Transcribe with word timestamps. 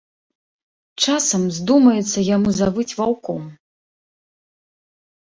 Часам 1.03 1.41
здумаецца 1.59 2.19
яму 2.35 2.57
завыць 2.63 2.89
ваўком. 3.03 3.41